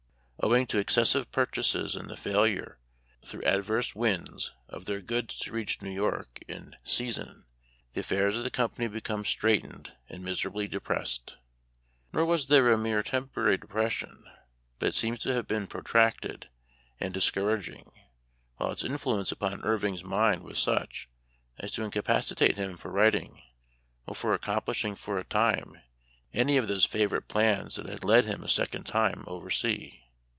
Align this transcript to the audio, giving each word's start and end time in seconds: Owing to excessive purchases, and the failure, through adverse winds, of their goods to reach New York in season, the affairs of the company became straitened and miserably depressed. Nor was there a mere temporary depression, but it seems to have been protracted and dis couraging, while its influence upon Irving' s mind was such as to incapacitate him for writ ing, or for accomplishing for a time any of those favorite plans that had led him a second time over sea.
Owing 0.43 0.65
to 0.67 0.79
excessive 0.79 1.31
purchases, 1.31 1.95
and 1.95 2.09
the 2.09 2.17
failure, 2.17 2.79
through 3.23 3.43
adverse 3.43 3.93
winds, 3.93 4.51
of 4.67 4.85
their 4.85 4.99
goods 4.99 5.37
to 5.37 5.51
reach 5.51 5.83
New 5.83 5.91
York 5.91 6.39
in 6.47 6.75
season, 6.83 7.45
the 7.93 7.99
affairs 7.99 8.37
of 8.39 8.43
the 8.43 8.49
company 8.49 8.87
became 8.87 9.23
straitened 9.23 9.93
and 10.09 10.25
miserably 10.25 10.67
depressed. 10.67 11.37
Nor 12.11 12.25
was 12.25 12.47
there 12.47 12.71
a 12.71 12.77
mere 12.79 13.03
temporary 13.03 13.55
depression, 13.59 14.25
but 14.79 14.87
it 14.87 14.95
seems 14.95 15.19
to 15.19 15.33
have 15.35 15.47
been 15.47 15.67
protracted 15.67 16.49
and 16.99 17.13
dis 17.13 17.29
couraging, 17.29 17.91
while 18.57 18.71
its 18.71 18.83
influence 18.83 19.31
upon 19.31 19.61
Irving' 19.63 19.93
s 19.93 20.03
mind 20.03 20.41
was 20.41 20.57
such 20.57 21.07
as 21.59 21.71
to 21.73 21.83
incapacitate 21.83 22.57
him 22.57 22.77
for 22.77 22.89
writ 22.91 23.13
ing, 23.13 23.43
or 24.07 24.15
for 24.15 24.33
accomplishing 24.33 24.95
for 24.95 25.19
a 25.19 25.23
time 25.23 25.79
any 26.33 26.57
of 26.57 26.67
those 26.67 26.83
favorite 26.83 27.27
plans 27.27 27.75
that 27.75 27.87
had 27.87 28.03
led 28.03 28.25
him 28.25 28.43
a 28.43 28.49
second 28.49 28.85
time 28.87 29.23
over 29.27 29.51
sea. 29.51 29.99